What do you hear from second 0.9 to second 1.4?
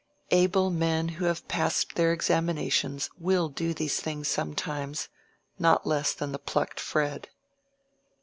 who